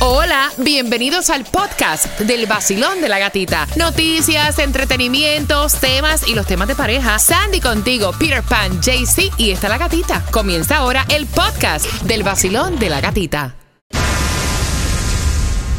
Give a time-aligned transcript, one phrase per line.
[0.00, 3.66] Hola, bienvenidos al podcast del vacilón de la gatita.
[3.74, 7.18] Noticias, entretenimientos, temas y los temas de pareja.
[7.18, 10.24] Sandy contigo, Peter Pan, JC y está la gatita.
[10.30, 13.56] Comienza ahora el podcast del vacilón de la gatita.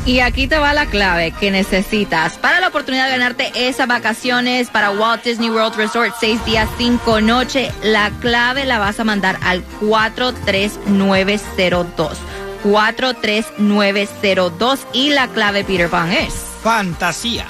[0.05, 4.69] Y aquí te va la clave que necesitas para la oportunidad de ganarte esas vacaciones
[4.69, 7.71] para Walt Disney World Resort, seis días, cinco noches.
[7.83, 12.17] La clave la vas a mandar al 43902.
[12.63, 16.33] 43902 y la clave Peter Pan es.
[16.63, 17.45] Fantasía.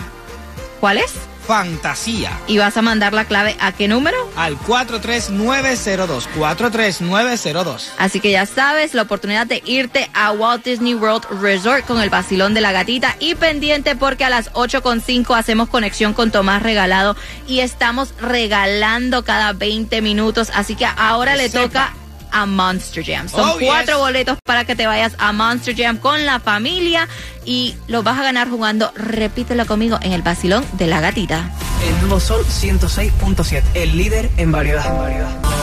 [0.79, 1.13] ¿Cuál es?
[1.49, 2.29] Fantasía.
[2.45, 4.15] ¿Y vas a mandar la clave a qué número?
[4.35, 6.27] Al 43902.
[6.37, 7.91] 43902.
[7.97, 12.11] Así que ya sabes, la oportunidad de irte a Walt Disney World Resort con el
[12.11, 17.15] vacilón de la gatita y pendiente porque a las 8.5 hacemos conexión con Tomás Regalado
[17.47, 20.51] y estamos regalando cada 20 minutos.
[20.53, 21.63] Así que ahora le sepa.
[21.63, 21.93] toca
[22.31, 23.27] a Monster Jam.
[23.29, 23.97] Son Oh, cuatro yes.
[23.97, 27.07] boletos para que te vayas a Monster Jam con la familia
[27.45, 31.51] y los vas a ganar jugando, repítelo conmigo, en el vacilón de la gatita.
[31.87, 34.85] El nuevo Sol 106.7, el líder en variedad.
[34.85, 35.58] En variedad.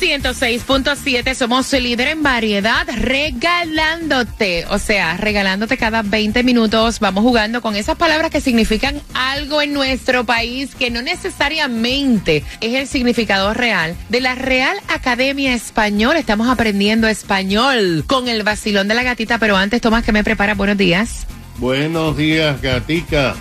[0.00, 7.00] 106.7, somos líder en variedad, regalándote, o sea, regalándote cada 20 minutos.
[7.00, 12.74] Vamos jugando con esas palabras que significan algo en nuestro país que no necesariamente es
[12.74, 13.96] el significado real.
[14.08, 19.56] De la Real Academia Española estamos aprendiendo español con el vacilón de la gatita, pero
[19.56, 21.26] antes, Tomás, que me prepara, buenos días.
[21.58, 23.34] Buenos días, Gatica.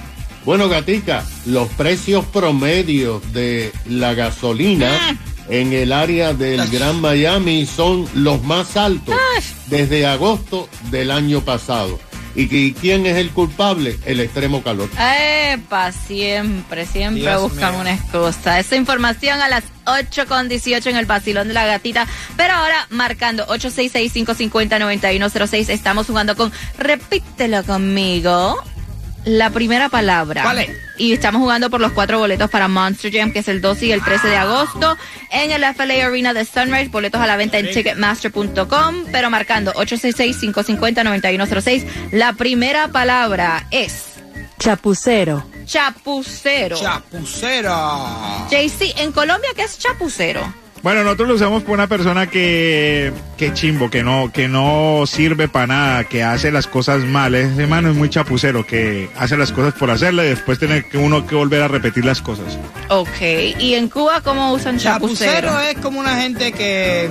[0.45, 5.17] Bueno, Gatica, los precios promedios de la gasolina
[5.49, 9.15] en el área del Gran Miami son los más altos
[9.67, 11.99] desde agosto del año pasado.
[12.35, 13.99] ¿Y qui- quién es el culpable?
[14.07, 14.89] El extremo calor.
[14.97, 17.81] Epa, siempre, siempre Dios buscan mío.
[17.81, 18.59] una excusa.
[18.59, 22.07] Esa información a las 8 con 18 en el vacilón de la gatita.
[22.35, 28.55] Pero ahora, marcando 866-550-9106, estamos jugando con Repítelo conmigo.
[29.25, 30.43] La primera palabra.
[30.43, 30.69] ¿Cuál es?
[30.97, 33.91] Y estamos jugando por los cuatro boletos para Monster Jam, que es el 12 y
[33.91, 34.97] el 13 de agosto,
[35.31, 36.89] en el FLA Arena de Sunrise.
[36.89, 41.85] Boletos a la venta en ticketmaster.com, pero marcando 866-550-9106.
[42.11, 44.05] La primera palabra es
[44.59, 45.45] Chapucero.
[45.65, 46.77] chapucero.
[46.79, 48.47] Chapucero.
[48.49, 50.41] JC, en Colombia, ¿qué es chapucero?
[50.83, 55.47] Bueno, nosotros lo usamos por una persona que, que chimbo, que no, que no sirve
[55.47, 57.35] para nada, que hace las cosas mal.
[57.35, 60.97] Ese mano es muy chapucero, que hace las cosas por hacerle y después tiene que
[60.97, 62.59] uno que volver a repetir las cosas.
[62.89, 63.21] Ok.
[63.59, 65.31] ¿Y en Cuba cómo usan chapucero?
[65.31, 67.09] Chapucero es como una gente que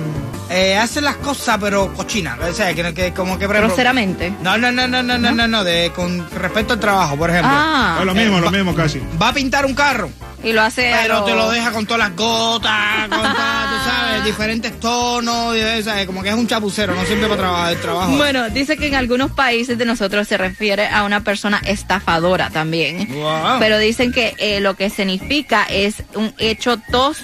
[0.51, 2.37] eh, hace las cosas pero cochina.
[2.47, 3.47] O sea, que, que como que...
[3.47, 4.33] Groseramente.
[4.43, 7.51] No, no, no, no, no, no, no, no, de, con respecto al trabajo, por ejemplo.
[7.51, 9.01] Ah, lo mismo, eh, lo mismo casi.
[9.19, 10.11] Va a pintar un carro,
[10.43, 10.93] y lo hace.
[11.01, 15.83] pero te lo deja con todas las gotas, con todas, tú sabes, diferentes tonos, y,
[15.83, 18.17] sea, como que es un chapucero, no sirve para trabajar el trabajo.
[18.17, 23.07] Bueno, dice que en algunos países de nosotros se refiere a una persona estafadora también.
[23.13, 23.59] Wow.
[23.59, 27.17] Pero dicen que eh, lo que significa es un hecho tos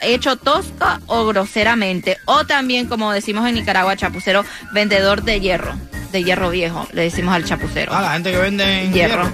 [0.00, 2.18] hecho tosca o groseramente.
[2.26, 5.74] O también, como decimos en Nicaragua, chapucero, vendedor de hierro.
[6.16, 7.92] De hierro viejo, le decimos al chapucero.
[7.94, 9.30] Ah, la gente que vende en hierro.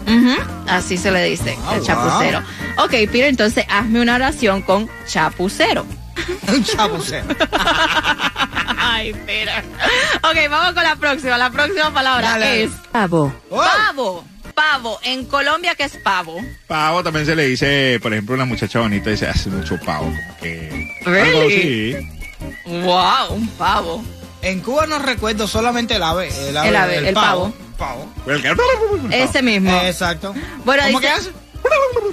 [0.66, 1.86] Así se le dice, Ah, el wow.
[1.86, 2.38] chapucero.
[2.78, 5.86] Ok, Peter, entonces hazme una oración con chapucero.
[6.48, 7.24] un chapucero.
[8.78, 9.62] Ay, Peter.
[10.24, 11.38] Ok, vamos con la próxima.
[11.38, 12.64] La próxima palabra Dale.
[12.64, 13.32] es Pavo.
[13.48, 13.62] Oh.
[13.62, 14.24] pavo.
[14.52, 14.98] Pavo.
[15.04, 16.40] En Colombia, ¿qué es pavo?
[16.66, 20.36] Pavo también se le dice, por ejemplo, una muchacha bonita dice, hace mucho pavo, como
[20.40, 20.90] que...
[21.04, 21.94] Really?
[21.94, 22.82] Algo así.
[22.84, 24.04] Wow, un pavo.
[24.42, 26.28] En Cuba no recuerdo solamente el ave.
[26.48, 27.52] El ave, El ave, el pavo.
[27.78, 28.12] Pavo.
[28.26, 28.54] El que-
[29.10, 29.70] Ese mismo.
[29.82, 30.34] Exacto.
[30.64, 31.30] Bueno, ¿Cómo dice- que hace?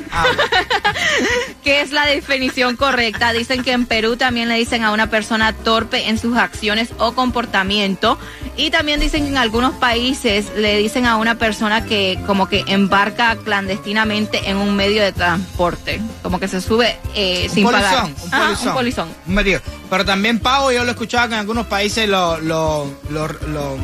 [1.63, 3.31] ¿Qué es la definición correcta?
[3.34, 7.13] Dicen que en Perú también le dicen a una persona torpe en sus acciones o
[7.13, 8.18] comportamiento.
[8.59, 12.63] Y también dicen que en algunos países le dicen a una persona que como que
[12.68, 16.01] embarca clandestinamente en un medio de transporte.
[16.22, 18.06] Como que se sube eh, un sin pagar.
[18.06, 18.68] un Ajá, polizón.
[18.68, 19.10] un polizón.
[19.28, 19.62] Un metido.
[19.89, 23.78] Pero también pavo, yo lo he escuchado que en algunos países lo, lo, lo, lo,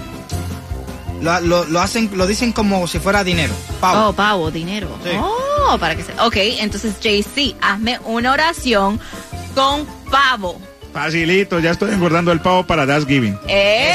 [1.22, 3.54] lo, lo- lo hacen, lo dicen como si fuera dinero.
[3.80, 4.10] Pavo.
[4.10, 4.90] Oh, pavo, dinero.
[5.04, 5.12] Sí.
[5.20, 6.12] Oh, para que se...
[6.20, 9.00] Ok, entonces JC, hazme una oración
[9.56, 10.60] con pavo.
[10.96, 13.38] Facilito, ya estoy engordando el pavo para Thanksgiving.
[13.50, 13.92] ¡Eh!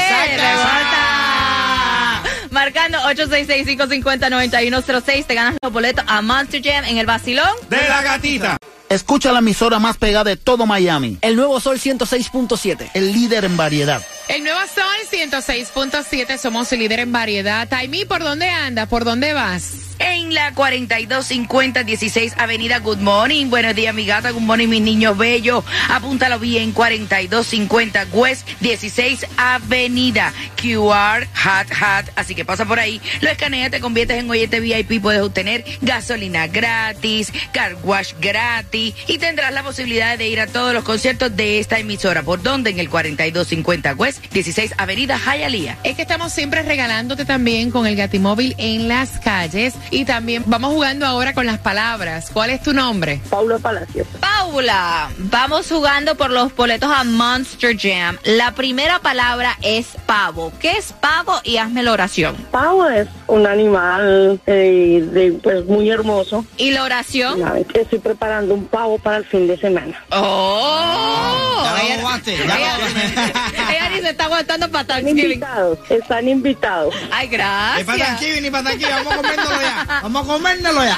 [2.51, 7.49] Marcando 866-550-9106, te ganas los boletos a Monster Jam en el Basilón.
[7.71, 8.57] ¡De la gatita!
[8.87, 11.17] Escucha la emisora más pegada de todo Miami.
[11.21, 12.91] El nuevo Sol 106.7.
[12.93, 14.03] El líder en variedad.
[14.31, 17.67] El nuevo Sol 106.7, somos el líder en variedad.
[17.67, 18.87] Taimi, ¿por dónde andas?
[18.87, 19.91] ¿Por dónde vas?
[20.01, 23.47] en la 4250 16 Avenida Good Morning.
[23.49, 24.31] Buenos días, mi gata.
[24.31, 25.63] Good morning, mis niños bellos.
[25.89, 30.33] Apúntalo bien, 4250 West 16 Avenida.
[30.59, 32.09] QR Hat Hat.
[32.15, 35.01] Así que pasa por ahí, lo escaneas, te conviertes en oyente VIP.
[35.01, 40.73] Puedes obtener gasolina gratis, car wash gratis y tendrás la posibilidad de ir a todos
[40.73, 42.23] los conciertos de esta emisora.
[42.23, 42.71] ¿Por dónde?
[42.71, 45.77] En el 4250 West 16 Avenida Hialeah.
[45.83, 50.73] Es que estamos siempre regalándote también con el Gatimóvil en las calles y también vamos
[50.73, 52.29] jugando ahora con las palabras.
[52.31, 53.19] ¿Cuál es tu nombre?
[53.29, 54.07] Paula Palacios.
[54.19, 58.17] Paula, vamos jugando por los boletos a Monster Jam.
[58.23, 60.51] La primera palabra es pavo.
[60.59, 61.39] ¿Qué es pavo?
[61.43, 62.35] Y hazme la oración.
[62.51, 66.45] Pavo es un animal eh, de, pues muy hermoso.
[66.57, 67.41] ¿Y la oración?
[67.73, 70.03] Estoy preparando un pavo para el fin de semana.
[70.11, 71.61] ¡Oh!
[71.63, 73.75] Ya lo ella, aguaste, ya ella- lo aguaste.
[73.75, 75.31] ella se está aguantando para Están Thanksgiving.
[75.33, 76.93] invitados, están invitados.
[77.11, 78.07] Ay, Ni para gracias.
[78.07, 78.95] Thanksgiving, ni para Thanksgiving.
[78.95, 79.99] Vamos a comérnoslo ya.
[80.03, 80.97] Vamos a comérnoslo ya.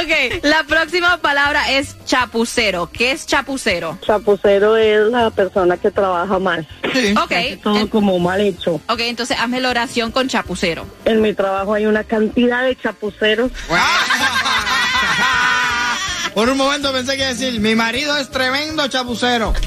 [0.00, 2.90] Ok, la próxima palabra es chapucero.
[2.92, 3.98] ¿Qué es chapucero?
[4.06, 6.66] Chapucero es la persona que trabaja mal.
[7.22, 7.32] Ok,
[7.62, 8.74] Todo en- como mal hecho.
[8.88, 10.86] ok, entonces hazme la oración con chapucero.
[11.04, 13.50] En mi trabajo hay una cantidad de chapuceros.
[16.34, 19.52] Por un momento pensé que decir, mi marido es tremendo chapucero.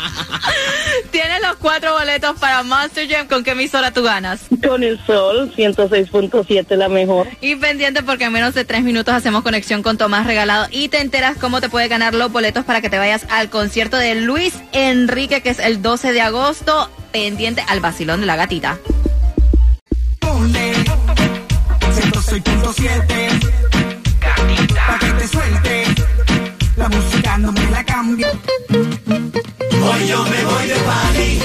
[1.10, 3.26] Tienes los cuatro boletos para Monster Jam.
[3.28, 4.40] ¿Con qué emisora tú ganas?
[4.66, 7.28] Con el sol, 106.7 la mejor.
[7.40, 11.00] Y pendiente porque en menos de tres minutos hacemos conexión con Tomás Regalado y te
[11.00, 14.54] enteras cómo te puede ganar los boletos para que te vayas al concierto de Luis
[14.72, 18.78] Enrique, que es el 12 de agosto, pendiente al vacilón de la gatita.
[21.90, 23.69] 106.7
[30.10, 31.40] yo me voy de party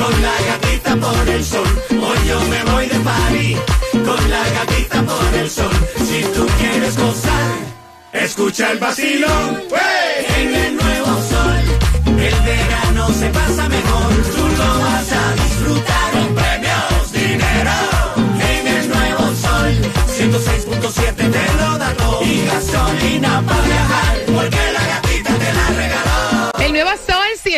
[0.00, 1.70] Con la gatita por el sol.
[1.90, 3.56] Hoy yo me voy de party
[3.92, 5.76] Con la gatita por el sol.
[6.08, 7.50] Si tú quieres gozar
[8.12, 9.62] Escucha el vacilón.
[10.36, 11.62] En el nuevo sol
[12.06, 14.10] El verano se pasa mejor.
[14.34, 16.10] Tú lo vas a disfrutar.
[16.12, 17.78] Con premios, dinero.
[18.52, 19.70] En el nuevo sol
[20.18, 22.22] 106.7 te lo da todo.
[22.24, 23.87] Y gasolina para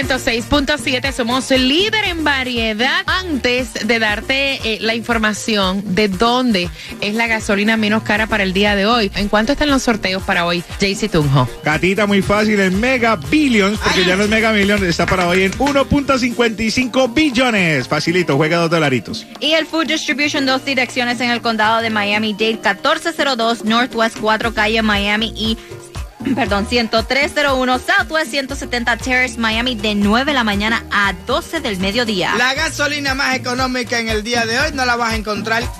[0.00, 3.02] 106.7, somos líder en variedad.
[3.05, 6.70] Antes de darte eh, la información de dónde
[7.02, 10.23] es la gasolina menos cara para el día de hoy, ¿en cuánto están los sorteos
[10.23, 11.47] para hoy, Jaycee Tunjo?
[11.62, 15.43] Catita muy fácil en Mega Billions, porque ya no es Mega Millions, está para hoy
[15.43, 17.87] en 1.55 billones.
[17.87, 19.26] Facilito, juega dos dolaritos.
[19.38, 24.81] Y el Food Distribution, dos direcciones en el condado de Miami-Dade, 1402 Northwest 4 Calle
[24.81, 25.58] Miami y
[26.34, 32.34] Perdón, 10301 Southwest 170 Terrace, Miami, de 9 de la mañana a 12 del mediodía.
[32.37, 35.62] La gasolina más económica en el día de hoy no la vas a encontrar.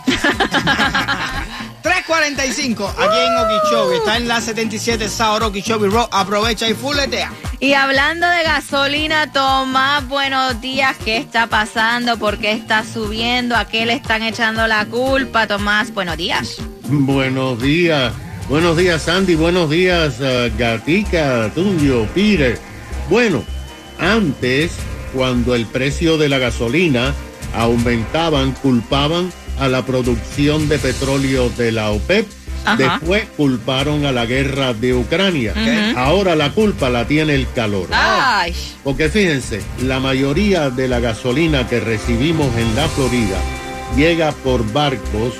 [1.83, 3.97] 345 aquí en Okeechobee.
[3.99, 6.09] Está en la 77 South Okeechobee Road.
[6.13, 7.33] Aprovecha y fuletea.
[7.59, 10.97] Y hablando de gasolina, Tomás, buenos días.
[11.05, 12.19] ¿Qué está pasando?
[12.19, 13.57] ¿Por qué está subiendo?
[13.57, 15.93] ¿A qué le están echando la culpa, Tomás?
[15.93, 16.57] Buenos días.
[16.85, 18.13] Buenos días.
[18.51, 19.37] Buenos días, Sandy.
[19.37, 22.59] Buenos días, uh, Gatica, Tundio, Peter.
[23.09, 23.45] Bueno,
[23.97, 24.73] antes,
[25.15, 27.15] cuando el precio de la gasolina
[27.55, 32.27] aumentaban, culpaban a la producción de petróleo de la OPEP.
[32.65, 32.77] Ajá.
[32.77, 35.55] Después culparon a la guerra de Ucrania.
[35.97, 37.87] Ahora la culpa la tiene el calor.
[37.93, 38.53] Ay,
[38.83, 43.39] Porque fíjense, la mayoría de la gasolina que recibimos en la Florida
[43.97, 45.35] llega por barcos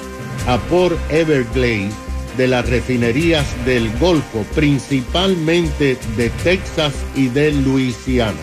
[0.47, 1.93] a Port Everglades
[2.37, 8.39] de las refinerías del Golfo, principalmente de Texas y de Luisiana.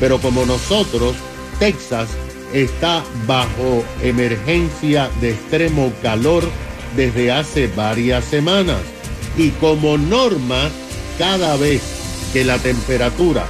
[0.00, 1.14] Pero como nosotros,
[1.58, 2.08] Texas
[2.52, 6.44] está bajo emergencia de extremo calor
[6.96, 8.80] desde hace varias semanas.
[9.36, 10.70] Y como norma,
[11.18, 11.82] cada vez
[12.32, 13.46] que la temperatura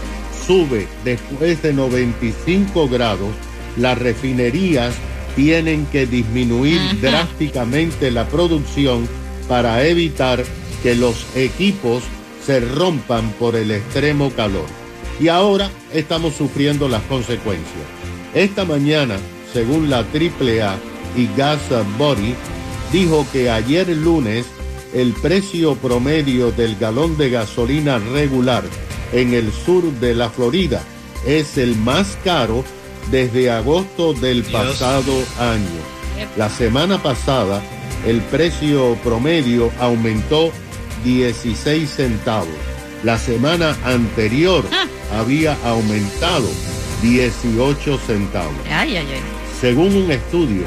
[0.47, 3.31] sube después de 95 grados,
[3.77, 4.95] las refinerías
[5.35, 9.09] tienen que disminuir drásticamente la producción
[9.49, 10.45] para evitar
[10.83, 12.03] que los equipos
[12.45, 14.67] se rompan por el extremo calor.
[15.21, 17.87] Y ahora estamos sufriendo las consecuencias.
[18.35, 19.17] Esta mañana,
[19.53, 20.77] según la AAA
[21.17, 21.61] y Gas
[21.99, 22.35] Body,
[22.93, 24.47] dijo que ayer lunes
[24.95, 28.65] el precio promedio del galón de gasolina regular
[29.13, 30.83] en el sur de la Florida
[31.27, 32.65] es el más caro
[33.11, 36.29] desde agosto del pasado año.
[36.37, 37.63] La semana pasada
[38.07, 40.53] el precio promedio aumentó
[41.05, 42.49] 16 centavos
[43.05, 44.65] La semana anterior
[45.17, 46.49] había aumentado
[47.03, 48.55] 18 centavos.
[48.71, 49.21] Ay, ay, ay.
[49.61, 50.63] Según un estudio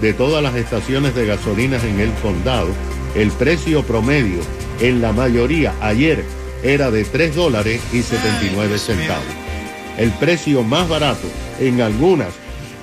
[0.00, 2.68] de todas las estaciones de gasolinas en el condado,
[3.14, 4.40] el precio promedio
[4.80, 6.24] en la mayoría ayer
[6.62, 9.24] era de 3 dólares y 79 centavos.
[9.98, 11.28] El precio más barato
[11.58, 12.28] en algunas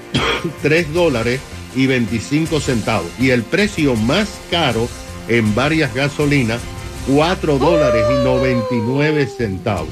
[0.62, 1.40] 3 dólares
[1.78, 3.10] y 25 centavos.
[3.20, 4.90] Y el precio más caro
[5.30, 6.60] en varias gasolinas
[7.08, 9.90] 4 dólares y 99 centavos.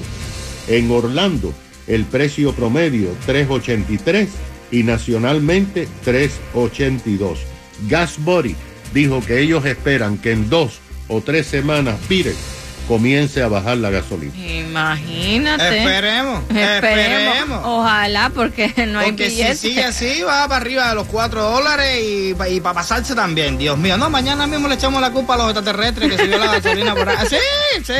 [0.68, 1.54] En Orlando,
[1.88, 4.28] el precio promedio 3.83
[4.72, 7.38] y nacionalmente 3.82.
[7.88, 8.56] Gas Body
[8.94, 12.34] dijo que ellos esperan que en dos o tres semanas Pire
[12.86, 14.34] comience a bajar la gasolina.
[14.36, 15.80] Imagínate.
[15.80, 16.76] Esperemos, Esperemos.
[16.82, 17.62] esperemos.
[17.64, 22.00] Ojalá, porque no hay Porque si sigue así, va para arriba de los 4 dólares
[22.04, 23.58] y, para pasarse también.
[23.58, 26.60] Dios mío, no, mañana mismo le echamos la culpa a los extraterrestres que subió la
[26.60, 27.16] gasolina por ahí.
[27.30, 27.94] Sí, sí.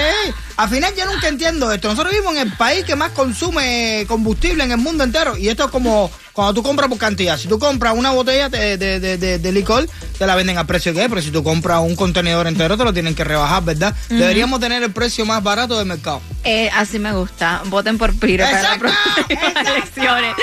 [0.58, 1.90] Al final yo nunca entiendo esto.
[1.90, 5.36] Nosotros vivimos en el país que más consume combustible en el mundo entero.
[5.38, 7.38] Y esto es como cuando tú compras por cantidad.
[7.38, 9.00] Si tú compras una botella de, de-
[9.40, 9.88] de- licor,
[10.20, 11.10] te la venden a precio que es.
[11.10, 13.96] Pero si tú compras un contenedor entero, te lo tienen que rebajar, ¿verdad?
[14.10, 16.22] Deberíamos tener el precio más barato del mercado.
[16.44, 17.62] Eh, así me gusta.
[17.68, 19.18] Voten por Piro para las próximas
[19.66, 20.36] elecciones.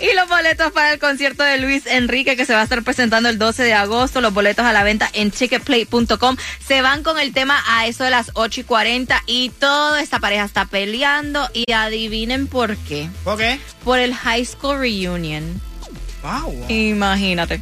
[0.00, 3.28] Y los boletos para el concierto de Luis Enrique que se va a estar presentando
[3.28, 4.20] el 12 de agosto.
[4.20, 6.36] Los boletos a la venta en ticketplay.com.
[6.64, 10.18] Se van con el tema a eso de las 8 y 40 y toda esta
[10.20, 11.48] pareja está peleando.
[11.54, 13.08] Y adivinen por qué.
[13.24, 13.58] ¿Por qué?
[13.84, 15.60] Por el High School Reunion.
[16.68, 17.60] Imagínate.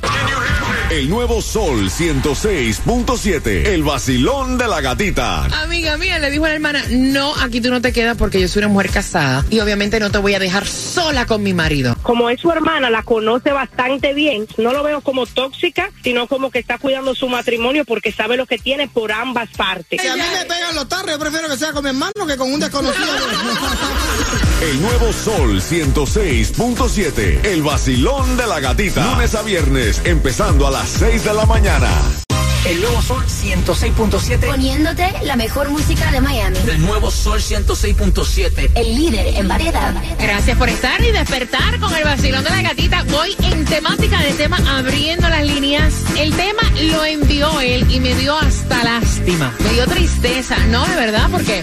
[0.95, 3.67] El nuevo Sol 106.7.
[3.67, 5.47] El vacilón de la gatita.
[5.47, 8.47] Amiga mía le dijo a la hermana, no, aquí tú no te quedas porque yo
[8.47, 11.97] soy una mujer casada y obviamente no te voy a dejar sola con mi marido.
[12.03, 14.47] Como es su hermana, la conoce bastante bien.
[14.57, 18.47] No lo veo como tóxica, sino como que está cuidando su matrimonio porque sabe lo
[18.47, 20.01] que tiene por ambas partes.
[20.01, 22.37] Si a mí me pegan los tarros, yo prefiero que sea con mi hermano que
[22.37, 23.05] con un desconocido.
[24.63, 27.45] El nuevo Sol 106.7.
[27.45, 29.05] El vacilón de la gatita.
[29.05, 32.24] Lunes a viernes, empezando a las 6 de la mañana.
[32.65, 34.47] El nuevo Sol 106.7.
[34.47, 36.57] Poniéndote la mejor música de Miami.
[36.67, 38.71] El nuevo Sol 106.7.
[38.75, 39.95] El líder en variedad.
[40.19, 43.03] Gracias por estar y despertar con el vacilón de la gatita.
[43.11, 45.93] Voy en temática de tema abriendo las líneas.
[46.17, 49.53] El tema lo envió él y me dio hasta lástima.
[49.63, 50.87] Me dio tristeza, ¿no?
[50.87, 51.63] De verdad, porque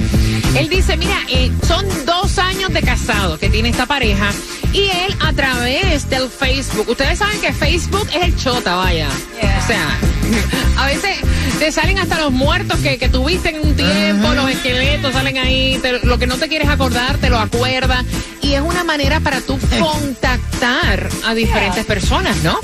[0.56, 4.32] él dice, mira, eh, son dos años de casado que tiene esta pareja
[4.72, 9.10] y él a través del Facebook, ustedes saben que Facebook es el chota, vaya.
[9.10, 9.98] O sea,
[10.78, 11.18] a veces
[11.60, 15.78] te salen hasta los muertos que, que tuviste en un tiempo, los esqueletos salen ahí,
[15.82, 18.04] te- lo que no te quieres acordar te lo acuerdas.
[18.42, 22.58] Y es una manera para tú contactar a diferentes personas, ¿no?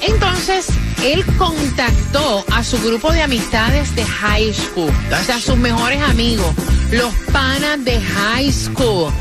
[0.00, 0.66] Entonces,
[1.04, 6.46] él contactó a su grupo de amistades de high school, o sea, sus mejores amigos,
[6.92, 9.12] los panas de high school.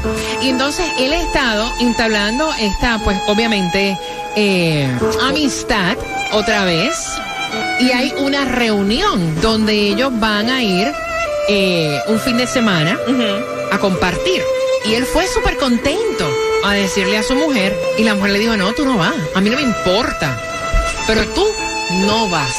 [0.42, 3.98] Y entonces él ha estado entablando esta, pues obviamente,
[4.36, 4.88] eh,
[5.24, 5.98] amistad
[6.34, 6.96] otra vez.
[7.80, 10.92] Y hay una reunión donde ellos van a ir
[11.50, 12.98] eh, un fin de semana
[13.72, 14.42] a compartir.
[14.86, 16.30] Y él fue súper contento
[16.64, 17.76] a decirle a su mujer.
[17.98, 19.14] Y la mujer le dijo, no, tú no vas.
[19.36, 20.40] A mí no me importa.
[21.08, 21.46] Pero tú
[22.06, 22.56] no vas.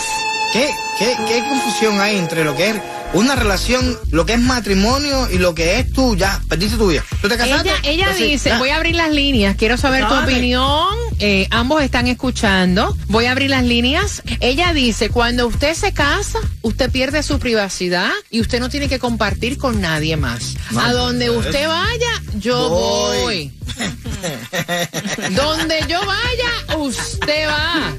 [0.53, 2.77] ¿Qué, qué, qué confusión hay entre lo que es
[3.13, 6.41] una relación, lo que es matrimonio y lo que es tú ya?
[6.49, 7.05] Perdiste tu vida.
[7.23, 7.69] ¿Tú te casaste?
[7.71, 8.59] Ella, ella Así, dice, ya.
[8.59, 11.06] voy a abrir las líneas, quiero saber tu opinión.
[11.19, 12.97] Eh, ambos están escuchando.
[13.09, 14.23] Voy a abrir las líneas.
[14.41, 18.99] Ella dice, cuando usted se casa, usted pierde su privacidad y usted no tiene que
[18.99, 20.57] compartir con nadie más.
[20.77, 23.21] A donde pues, usted vaya, yo voy.
[23.23, 23.53] voy.
[25.35, 26.46] Donde yo vaya,
[26.87, 27.93] usted va.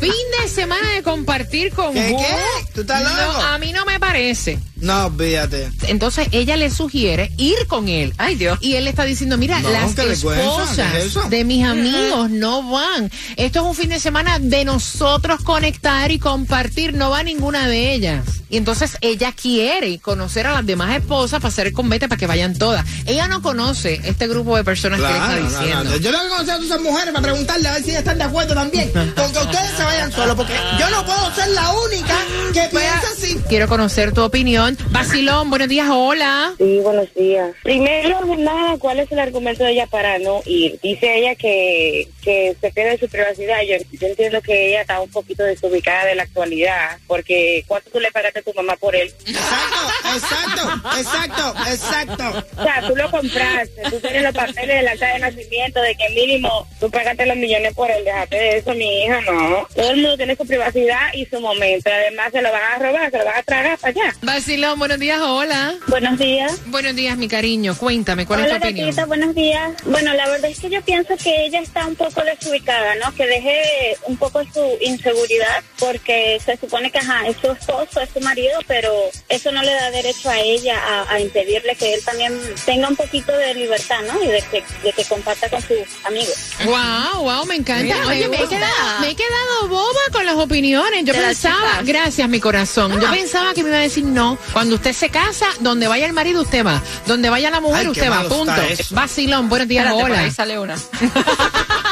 [0.00, 0.12] Fin
[0.42, 2.66] de semana de compartir con ¿Qué, qué?
[2.74, 3.40] ¿Tú estás No, loco?
[3.42, 4.58] a mí no me parece.
[4.76, 5.70] No, olvídate.
[5.88, 8.12] Entonces ella le sugiere ir con él.
[8.18, 8.58] Ay Dios.
[8.60, 13.10] Y él le está diciendo, mira, No, las esposas de mis amigos no van.
[13.36, 16.94] Esto es un fin de semana de nosotros conectar y compartir.
[16.94, 18.24] No va ninguna de ellas.
[18.50, 22.26] Y entonces ella quiere conocer a las demás esposas para hacer el convete para que
[22.26, 22.84] vayan todas.
[23.06, 25.84] Ella no conoce este grupo de personas que le no, está diciendo.
[25.90, 28.00] no, Yo tengo que conocer a todas esas mujeres para preguntarle a ver si ellas
[28.00, 28.90] están de acuerdo también.
[29.16, 32.16] Con que ustedes se vayan solos, porque yo no puedo ser la única
[32.52, 33.13] que piensa.
[33.54, 34.76] Quiero conocer tu opinión.
[34.90, 36.54] Basilón, buenos días, hola.
[36.58, 37.52] Sí, buenos días.
[37.62, 40.80] Primero, nada, ¿cuál es el argumento de ella para no ir?
[40.82, 43.62] Dice ella que, que se pierde su privacidad.
[43.62, 48.00] Yo, yo entiendo que ella está un poquito desubicada de la actualidad, porque ¿cuánto tú
[48.00, 49.14] le pagaste a tu mamá por él?
[49.24, 52.44] Exacto, exacto, exacto.
[52.58, 55.94] O sea, tú lo compraste, tú tienes los papeles de la acta de nacimiento, de
[55.94, 58.04] que mínimo tú pagaste los millones por él.
[58.04, 59.68] Déjate de eso, mi hija, no.
[59.76, 61.88] Todo el mundo tiene su privacidad y su momento.
[61.88, 64.14] Además, se lo van a robar, se lo van a tragar para allá.
[64.22, 65.74] Vacilón, buenos días, hola.
[65.88, 66.52] Buenos días.
[66.66, 67.76] Buenos días, mi cariño.
[67.76, 68.86] Cuéntame, ¿cuál Hola, es tu opinión?
[68.88, 69.72] gatita, buenos días.
[69.84, 73.14] Bueno, la verdad es que yo pienso que ella está un poco desubicada, ¿no?
[73.14, 78.10] Que deje un poco su inseguridad, porque se supone que, ajá, es su esposo, es
[78.12, 78.92] su marido, pero
[79.28, 82.96] eso no le da derecho a ella a, a impedirle que él también tenga un
[82.96, 84.22] poquito de libertad, ¿no?
[84.22, 86.34] Y de que, de que comparta con sus amigos.
[86.64, 87.82] Wow, wow, me encanta.
[87.82, 91.04] Mira, Oye, me me he, quedado, me he quedado boba con las opiniones.
[91.04, 93.00] Yo pensaba, gracias, mi corazón.
[93.00, 93.10] Yo Ah.
[93.34, 94.38] Pensaba que me iba a decir no.
[94.52, 96.80] Cuando usted se casa, donde vaya el marido, usted va.
[97.06, 98.28] Donde vaya la mujer, Ay, usted va.
[98.28, 98.52] Punto.
[98.90, 100.20] Vacilón, buenos días, Espérate, hola.
[100.20, 100.76] ahí sale una.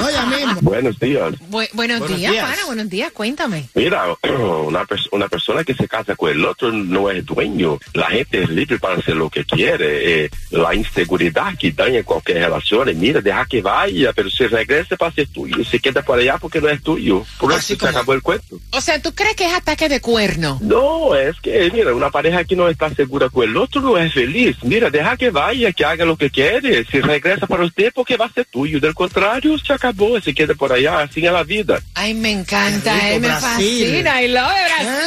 [0.00, 0.60] No, ya mismo.
[0.62, 1.32] Buenos días.
[1.50, 2.44] Bu- buenos, Buenos días, días.
[2.48, 3.68] pana, buenos días, cuéntame.
[3.74, 4.04] Mira,
[4.66, 7.78] una, pers- una persona que se casa con el otro no es dueño.
[7.94, 10.24] La gente es libre para hacer lo que quiere.
[10.24, 14.96] Eh, la inseguridad que daña cualquier relación, eh, mira, deja que vaya, pero si regresa
[14.96, 17.24] para ser tuyo, se queda por allá porque no es tuyo.
[17.38, 18.58] Por eso se acabó el cuento.
[18.72, 20.58] O sea, ¿tú crees que es ataque de cuerno?
[20.62, 24.12] No, es que, mira, una pareja que no está segura con el otro no es
[24.12, 24.56] feliz.
[24.62, 26.84] Mira, deja que vaya, que haga lo que quiere.
[26.84, 28.80] Si regresa para usted, porque va a ser tuyo.
[28.80, 31.00] Del contrario, se acabó, se queda por allá.
[31.00, 31.78] Así es la vida.
[31.94, 33.86] Ay, me encanta, rico, eh, me Brasil.
[33.86, 34.22] fascina.
[34.22, 35.06] I love it, Brasil.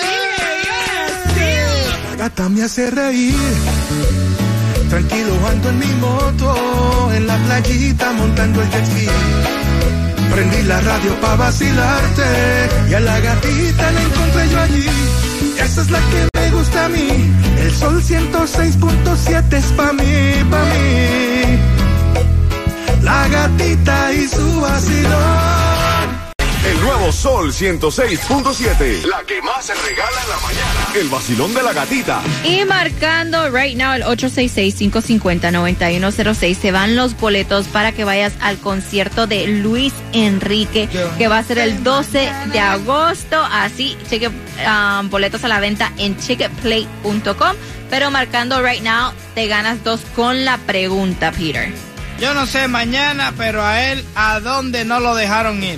[2.10, 3.36] La gata me hace reír.
[4.90, 9.08] Tranquilo ando en mi moto, en la playita montando el jet ski.
[10.32, 12.24] Prendí la radio para vacilarte
[12.90, 14.86] y a la gatita la encontré yo allí.
[15.60, 17.08] Esa es la que me gusta a mí.
[17.60, 21.58] El sol 106.7 es pa' mí, pa' mí.
[23.04, 26.24] La gatita y su vacilón.
[26.66, 29.04] El nuevo Sol 106.7.
[29.04, 30.88] La que más se regala en la mañana.
[30.96, 32.22] El vacilón de la gatita.
[32.46, 39.28] Y marcando right now el 866-550-9106 se van los boletos para que vayas al concierto
[39.28, 43.44] de Luis Enrique que va a ser el 12 de agosto.
[43.52, 47.58] Así, cheque um, boletos a la venta en ticketplay.com.
[47.90, 51.74] Pero marcando right now te ganas dos con la pregunta, Peter.
[52.24, 55.78] Yo no sé mañana, pero a él, ¿a dónde no lo dejaron ir?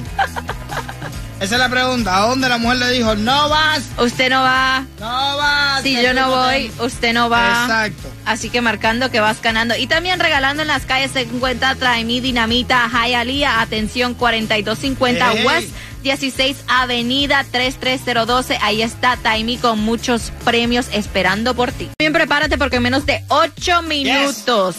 [1.39, 2.15] Esa es la pregunta.
[2.15, 3.81] ¿A dónde la mujer le dijo, no vas?
[3.97, 4.85] Usted no va.
[4.99, 5.81] No vas.
[5.81, 7.63] Si yo no te- voy, usted no va.
[7.63, 8.09] Exacto.
[8.25, 9.75] Así que marcando que vas ganando.
[9.75, 15.45] Y también regalando en las calles se encuentra Traemí Dinamita, Hialeah, atención 4250 Ey.
[15.45, 15.69] West
[16.03, 18.59] 16 Avenida 33012.
[18.61, 21.89] Ahí está Taimi con muchos premios esperando por ti.
[21.99, 24.75] Bien, prepárate porque en menos de 8 minutos.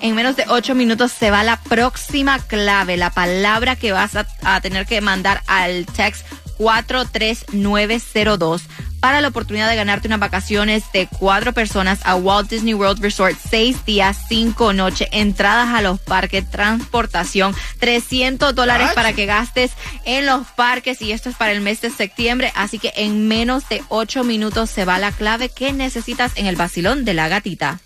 [0.00, 4.26] En menos de 8 minutos se va la próxima clave, la palabra que vas a,
[4.42, 6.24] a tener que mandar al text
[6.58, 8.62] 43902
[9.00, 13.36] para la oportunidad de ganarte unas vacaciones de cuatro personas a Walt Disney World Resort,
[13.48, 19.72] seis días, cinco noches, entradas a los parques, transportación, 300 dólares para que gastes
[20.04, 23.68] en los parques y esto es para el mes de septiembre, así que en menos
[23.68, 27.80] de ocho minutos se va la clave que necesitas en el vacilón de la gatita.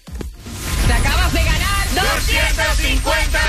[0.87, 1.62] Te acabas de ganar
[1.94, 3.40] 250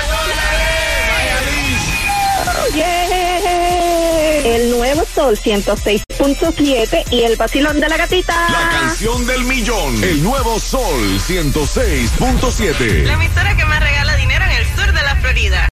[4.44, 8.34] El nuevo Sol 106.7 y el vacilón de la gatita.
[8.50, 10.02] La canción del millón.
[10.04, 13.04] El nuevo Sol 106.7.
[13.04, 15.62] La emisora que más regala dinero en el sur de la Florida.